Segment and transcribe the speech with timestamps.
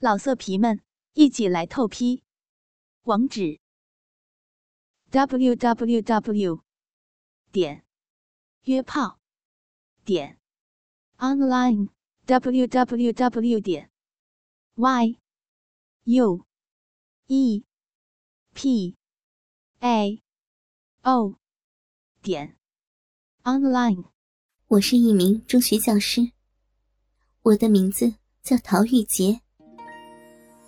[0.00, 0.80] 老色皮们，
[1.14, 2.22] 一起来透批！
[3.02, 3.58] 网址
[5.10, 6.62] ：w w w
[7.50, 7.84] 点
[8.62, 9.18] 约炮
[10.04, 10.38] 点
[11.16, 11.88] online
[12.26, 13.90] w w w 点
[14.76, 15.18] y
[16.04, 16.46] u
[17.26, 17.64] e
[18.54, 18.96] p
[19.80, 20.22] a
[21.02, 21.40] o
[22.22, 22.56] 点
[23.42, 24.04] online。
[24.68, 26.30] 我是一名中学教师，
[27.42, 29.40] 我的名字叫陶玉洁。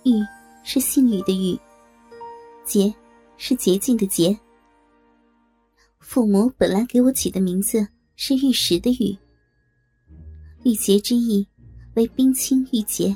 [0.03, 0.25] 玉
[0.63, 1.59] 是姓玉的玉，
[2.65, 2.91] 洁
[3.37, 4.37] 是洁净的洁。
[5.99, 9.15] 父母本来给我起的名字是玉石的玉，
[10.63, 11.47] 玉洁之意
[11.93, 13.15] 为冰清玉洁。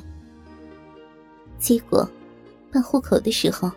[1.58, 2.08] 结果
[2.70, 3.68] 办户口的时候，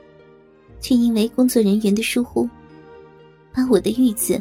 [0.79, 2.47] 却因为工作人员的疏忽，
[3.51, 4.39] 把我的玉字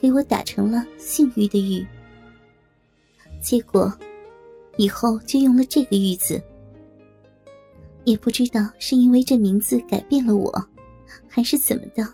[0.00, 1.84] 给我打成了姓玉的玉。
[3.42, 3.92] 结果
[4.76, 6.40] 以后就用了这个玉字。
[8.04, 10.52] 也不知道是因为这名字改变了我，
[11.26, 12.06] 还是怎么的。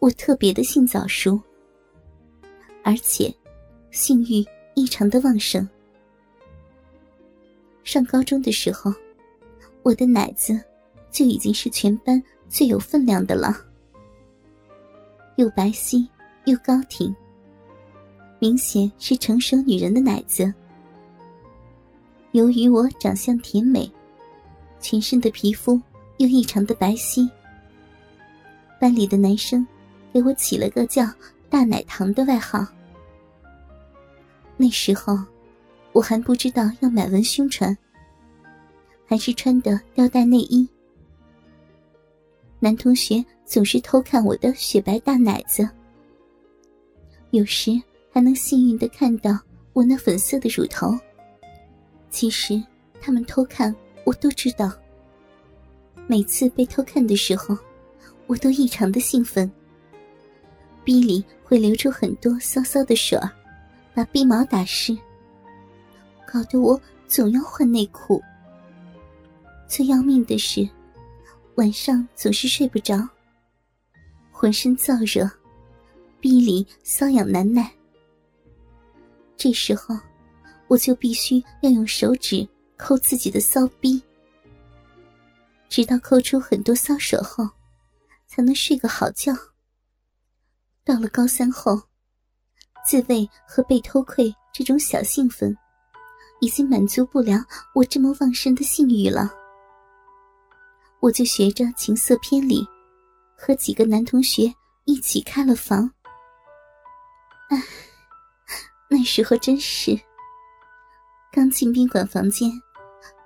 [0.00, 1.40] 我特别的性早熟，
[2.82, 3.32] 而且
[3.90, 4.44] 性欲
[4.74, 5.66] 异常的旺盛。
[7.84, 8.92] 上高中的时候，
[9.82, 10.60] 我的奶子
[11.10, 13.56] 就已经是全班最有分量的了，
[15.36, 16.06] 又白皙
[16.46, 17.14] 又高挺，
[18.40, 20.52] 明显是成熟女人的奶子。
[22.32, 23.88] 由于我长相甜美。
[24.84, 25.80] 全身的皮肤
[26.18, 27.26] 又异常的白皙，
[28.78, 29.66] 班里的男生
[30.12, 31.10] 给我起了个叫
[31.48, 32.66] “大奶糖”的外号。
[34.58, 35.18] 那时候
[35.92, 37.74] 我还不知道要买文胸穿，
[39.06, 40.68] 还是穿的吊带内衣。
[42.60, 45.66] 男同学总是偷看我的雪白大奶子，
[47.30, 47.70] 有时
[48.12, 49.38] 还能幸运的看到
[49.72, 50.94] 我那粉色的乳头。
[52.10, 52.62] 其实
[53.00, 53.74] 他们偷看。
[54.04, 54.72] 我都知道。
[56.06, 57.56] 每次被偷看的时候，
[58.26, 59.50] 我都异常的兴奋。
[60.84, 63.30] 逼里会流出很多骚骚的水儿，
[63.94, 64.94] 把逼毛打湿，
[66.26, 66.78] 搞得我
[67.08, 68.22] 总要换内裤。
[69.66, 70.68] 最要命的是，
[71.54, 73.08] 晚上总是睡不着，
[74.30, 75.26] 浑身燥热，
[76.20, 77.72] 逼里瘙痒难耐。
[79.38, 79.96] 这时候，
[80.68, 82.46] 我就必须要用手指。
[82.76, 84.02] 抠自己的骚逼，
[85.68, 87.48] 直到抠出很多骚手后，
[88.26, 89.32] 才能睡个好觉。
[90.84, 91.80] 到了高三后，
[92.84, 95.56] 自慰和被偷窥这种小兴奋，
[96.40, 97.42] 已经满足不了
[97.74, 99.32] 我这么旺盛的性欲了。
[101.00, 102.66] 我就学着情色片里，
[103.36, 104.52] 和几个男同学
[104.84, 105.90] 一起开了房。
[107.48, 107.62] 唉，
[108.88, 109.98] 那时候真是
[111.34, 112.48] 刚进宾馆房间。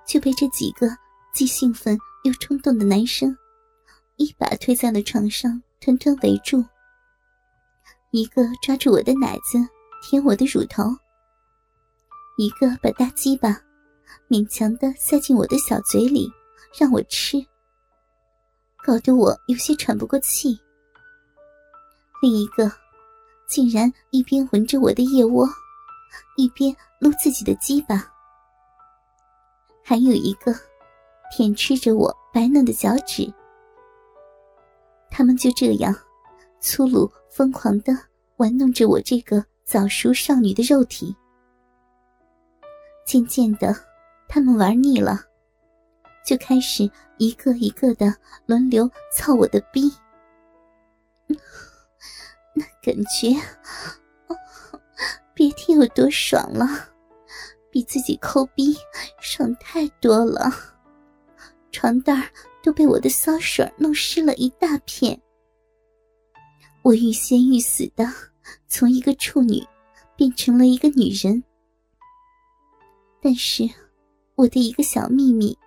[0.07, 0.87] 就被这几个
[1.31, 3.37] 既兴奋又冲动的男生
[4.15, 6.65] 一把推在了床上，团团围住。
[8.09, 9.59] 一个抓住我的奶子
[10.01, 10.85] 舔我的乳头，
[12.39, 13.61] 一个把大鸡巴
[14.27, 16.27] 勉强的塞进我的小嘴里
[16.75, 17.37] 让我吃，
[18.83, 20.59] 搞得我有些喘不过气。
[22.19, 22.71] 另一个
[23.47, 25.47] 竟然一边闻着我的腋窝，
[26.37, 28.11] 一边撸自己的鸡巴。
[29.83, 30.53] 还有一个
[31.35, 33.31] 舔吃着我白嫩的脚趾，
[35.09, 35.95] 他们就这样
[36.59, 37.91] 粗鲁疯狂的
[38.37, 41.15] 玩弄着我这个早熟少女的肉体。
[43.05, 43.75] 渐渐的，
[44.27, 45.19] 他们玩腻了，
[46.23, 46.87] 就开始
[47.17, 48.13] 一个一个的
[48.45, 49.91] 轮流操我的逼。
[52.53, 53.33] 那感觉，
[55.39, 56.67] 别提有多爽了。
[57.71, 58.75] 比自己抠逼
[59.21, 60.51] 爽太多了，
[61.71, 62.29] 床单
[62.61, 65.17] 都被我的骚水弄湿了一大片。
[66.81, 68.05] 我欲仙欲死的
[68.67, 69.65] 从一个处女
[70.17, 71.41] 变成了一个女人，
[73.21, 73.63] 但是
[74.35, 75.57] 我的一个小秘密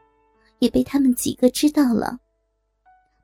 [0.59, 2.19] 也被他们几个知道了，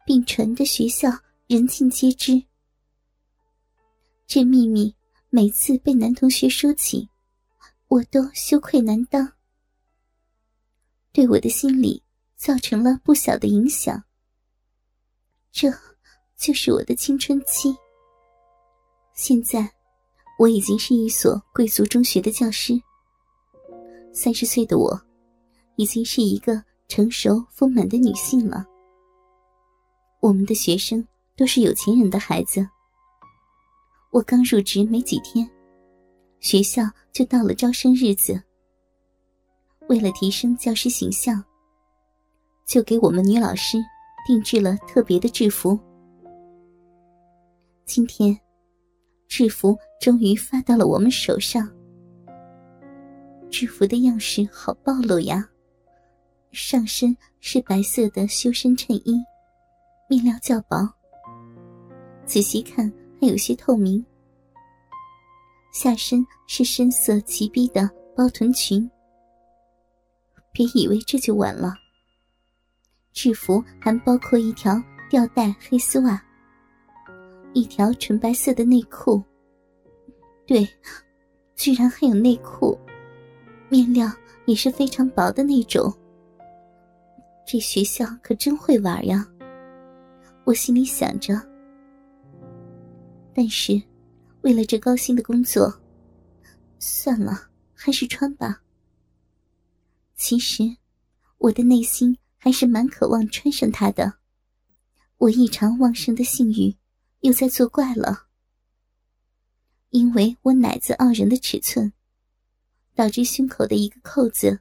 [0.06, 1.10] 并传的学校
[1.46, 2.42] 人尽皆知。
[4.26, 4.94] 这秘密
[5.30, 7.08] 每次被男同学说起。
[7.88, 9.32] 我都羞愧难当，
[11.10, 12.02] 对我的心理
[12.36, 14.04] 造成了不小的影响。
[15.50, 15.72] 这，
[16.36, 17.74] 就是我的青春期。
[19.14, 19.72] 现在，
[20.38, 22.78] 我已经是一所贵族中学的教师。
[24.12, 25.00] 三十岁的我，
[25.76, 28.66] 已经是一个成熟丰满的女性了。
[30.20, 31.02] 我们的学生
[31.34, 32.68] 都是有钱人的孩子。
[34.10, 35.48] 我刚入职没几天。
[36.40, 36.82] 学校
[37.12, 38.40] 就到了招生日子。
[39.88, 41.42] 为了提升教师形象，
[42.66, 43.78] 就给我们女老师
[44.26, 45.78] 定制了特别的制服。
[47.84, 48.38] 今天，
[49.26, 51.68] 制服终于发到了我们手上。
[53.50, 55.48] 制服的样式好暴露呀！
[56.52, 59.20] 上身是白色的修身衬衣，
[60.08, 60.88] 面料较薄，
[62.26, 64.04] 仔细看还有些透明。
[65.72, 68.90] 下身是深色齐逼的包臀裙。
[70.52, 71.74] 别以为这就完了，
[73.12, 76.20] 制服还包括一条吊带黑丝袜。
[77.54, 79.22] 一条纯白色的内裤，
[80.46, 80.68] 对，
[81.56, 82.78] 居然还有内裤，
[83.68, 84.10] 面料
[84.46, 85.92] 也是非常薄的那种。
[87.46, 89.26] 这学校可真会玩呀！
[90.44, 91.40] 我心里想着。
[93.40, 93.80] 但是，
[94.40, 95.80] 为了这高薪的工作，
[96.80, 98.64] 算了，还是穿吧。
[100.16, 100.76] 其实，
[101.36, 104.18] 我的内心还是蛮渴望穿上它的。
[105.18, 106.76] 我异常旺盛的性欲。
[107.20, 108.26] 又在作怪了，
[109.90, 111.92] 因为我奶子傲人的尺寸，
[112.96, 114.58] 导致胸口的一个扣子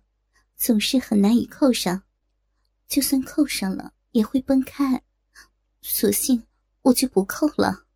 [0.56, 2.04] 总是很难以扣上，
[2.88, 5.02] 就算扣上了也会崩开，
[5.82, 6.44] 索性
[6.84, 7.87] 我就不扣了。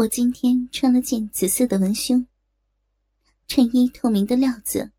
[0.00, 2.26] 我今天穿了件紫色的文胸，
[3.46, 4.92] 衬衣透明的料子，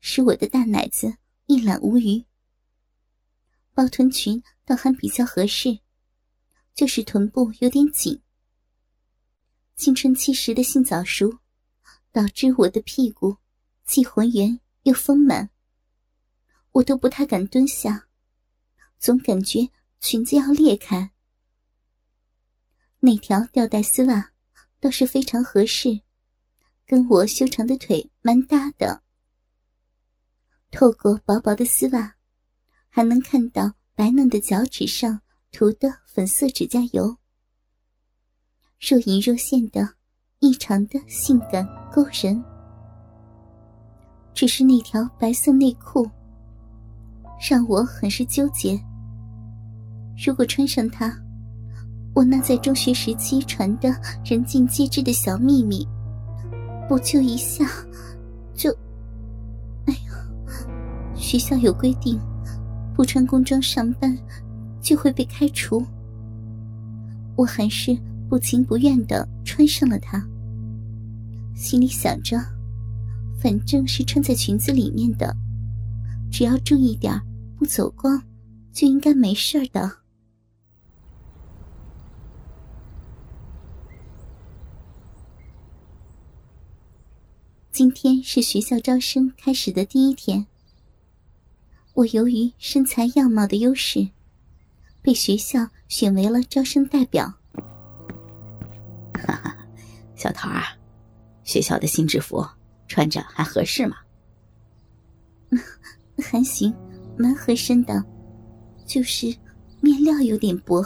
[0.00, 2.24] 使我的大奶子一览无余。
[3.74, 5.80] 包臀裙倒还比较合适。
[6.74, 8.22] 就是臀部有点紧，
[9.76, 11.40] 青春期时的性早熟，
[12.10, 13.36] 导致我的屁股
[13.84, 15.50] 既浑圆又丰满，
[16.72, 18.08] 我都不太敢蹲下，
[18.98, 19.68] 总感觉
[20.00, 21.10] 裙子要裂开。
[23.00, 24.32] 那条吊带丝袜
[24.80, 26.00] 倒是非常合适，
[26.86, 29.02] 跟我修长的腿蛮搭的。
[30.70, 32.14] 透过薄薄的丝袜，
[32.88, 35.20] 还能看到白嫩的脚趾上。
[35.50, 37.16] 涂的粉色指甲油，
[38.78, 39.94] 若隐若现的，
[40.40, 42.44] 异常的性感勾人。
[44.34, 46.08] 只是那条白色内裤，
[47.50, 48.78] 让我很是纠结。
[50.22, 51.18] 如果穿上它，
[52.14, 53.88] 我那在中学时期传的
[54.24, 55.86] 人尽皆知的小秘密，
[56.88, 57.64] 不就一下
[58.54, 58.70] 就……
[59.86, 60.12] 哎呀，
[61.14, 62.18] 学校有规定，
[62.94, 64.16] 不穿工装上班。
[64.80, 65.84] 就会被开除。
[67.36, 67.94] 我还是
[68.28, 70.24] 不情不愿的穿上了它，
[71.54, 72.38] 心里想着，
[73.38, 75.36] 反正是穿在裙子里面的，
[76.30, 77.20] 只要注意点
[77.58, 78.22] 不走光，
[78.72, 79.90] 就应该没事的。
[87.78, 90.44] 今天是学校招生开始的第一天，
[91.94, 94.08] 我由于身材样貌的优势。
[95.00, 97.32] 被学校选为了招生代表。
[99.14, 99.56] 哈哈，
[100.16, 100.60] 小桃儿，
[101.44, 102.44] 学校的新制服
[102.88, 103.98] 穿着还合适吗？
[106.20, 106.74] 还行，
[107.16, 108.04] 蛮合身的，
[108.86, 109.32] 就是
[109.80, 110.84] 面料有点薄。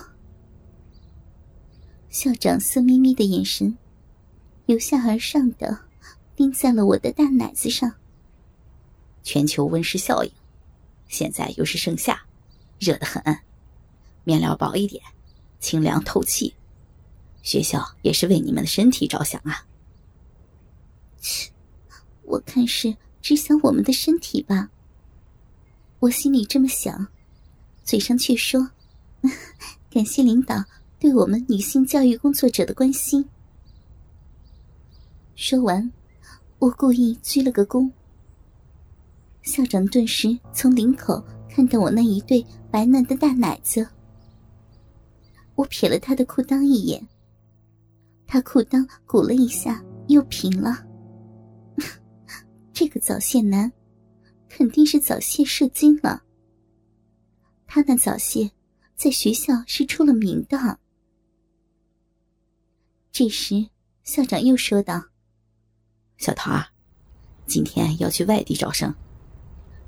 [2.11, 3.79] 校长色眯眯的眼神，
[4.67, 5.87] 由下而上的
[6.37, 7.95] 钉在了我的大奶子上。
[9.23, 10.33] 全球温室效应，
[11.09, 12.23] 现在又是盛夏，
[12.79, 13.23] 热得很。
[14.25, 15.03] 面料薄一点，
[15.61, 16.55] 清凉透气。
[17.43, 19.67] 学校也是为你们的身体着想啊。
[22.23, 24.71] 我看是只想我们的身体吧。
[26.01, 27.09] 我心里这么想，
[27.85, 28.71] 嘴上却说
[29.91, 30.65] ：“感谢领导
[30.99, 33.29] 对我们女性教育工作者的关心。”
[35.37, 35.93] 说完，
[36.63, 37.91] 我故意鞠了个躬。
[39.43, 43.85] 校长顿时从领口看到我那一对白嫩的大奶子。
[45.57, 47.05] 我瞥了他的裤裆一眼，
[48.29, 50.87] 他裤裆鼓了一下，又平了。
[52.73, 53.73] 这个早泄男，
[54.49, 56.23] 肯定是早泄射精了。
[57.67, 58.49] 他那早泄，
[58.95, 60.79] 在学校是出了名的。
[63.11, 63.67] 这时，
[64.05, 65.03] 校长又说道
[66.19, 66.67] ：“小桃儿，
[67.47, 68.95] 今天要去外地招生，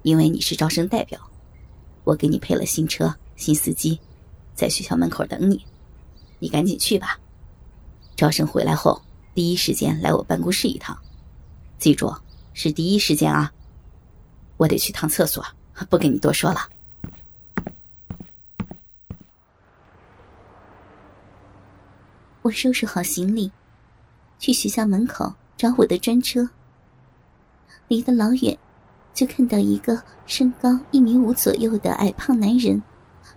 [0.02, 1.20] 因为你是招生代表，
[2.04, 4.00] 我给你配了新车、新司机。”
[4.54, 5.66] 在学校门口等你，
[6.38, 7.18] 你赶紧去吧。
[8.14, 9.02] 招生回来后，
[9.34, 10.96] 第一时间来我办公室一趟，
[11.76, 12.14] 记住
[12.52, 13.52] 是第一时间啊。
[14.56, 15.44] 我得去趟厕所，
[15.90, 16.68] 不跟你多说了。
[22.42, 23.50] 我收拾好行李，
[24.38, 26.48] 去学校门口找我的专车。
[27.88, 28.56] 离得老远，
[29.12, 32.82] 就看到一个身高一米五左右的矮胖男人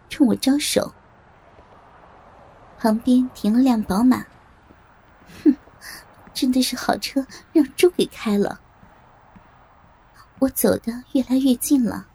[0.09, 0.93] 冲我招手，
[2.79, 4.25] 旁边停了辆宝马。
[5.43, 5.55] 哼，
[6.33, 8.61] 真的是好车让猪给开了。
[10.39, 12.07] 我走的越来越近了，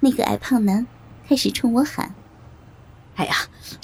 [0.00, 0.86] 那个矮胖男
[1.28, 2.14] 开始冲我喊
[3.16, 3.34] ：“哎呀，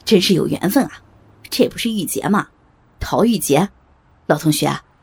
[0.04, 1.02] 真是有缘分啊！
[1.50, 2.48] 这不是玉洁吗？
[3.00, 3.68] 陶玉洁，
[4.26, 4.80] 老同学，